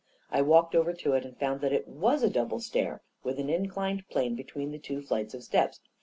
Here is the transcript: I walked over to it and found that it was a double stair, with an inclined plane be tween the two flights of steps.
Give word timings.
I 0.31 0.41
walked 0.41 0.73
over 0.73 0.93
to 0.93 1.13
it 1.13 1.23
and 1.25 1.37
found 1.37 1.61
that 1.61 1.71
it 1.71 1.87
was 1.87 2.23
a 2.23 2.29
double 2.31 2.59
stair, 2.59 3.03
with 3.23 3.37
an 3.37 3.51
inclined 3.51 4.09
plane 4.09 4.33
be 4.33 4.43
tween 4.43 4.71
the 4.71 4.79
two 4.79 4.99
flights 5.03 5.35
of 5.35 5.43
steps. 5.43 5.79